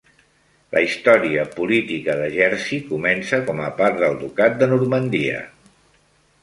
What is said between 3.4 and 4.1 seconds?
com a part